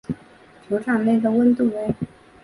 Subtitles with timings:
[0.67, 1.93] 球场内温度为。